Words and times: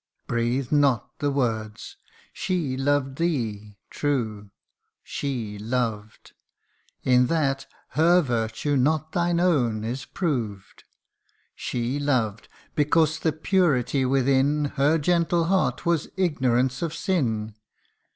CANTO 0.27 0.37
II. 0.41 0.51
61 0.61 0.71
Breathe 0.71 0.81
not 0.81 1.19
the 1.19 1.29
words, 1.29 1.97
she 2.33 2.75
loved 2.75 3.17
thee: 3.19 3.77
true, 3.91 4.49
she 5.03 5.59
loved: 5.59 6.33
In 7.03 7.27
that 7.27 7.67
her 7.89 8.19
virtue, 8.23 8.75
not 8.75 9.11
thine 9.11 9.39
own, 9.39 9.83
is 9.83 10.05
proved. 10.05 10.85
She 11.53 11.99
loved, 11.99 12.47
because 12.73 13.19
the 13.19 13.31
purity 13.31 14.03
within 14.03 14.65
Her 14.75 14.97
gentle 14.97 15.43
heart 15.45 15.85
was 15.85 16.09
ignorance 16.17 16.81
of 16.81 16.95
sin. 16.95 17.53